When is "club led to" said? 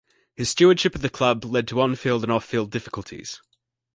1.11-1.79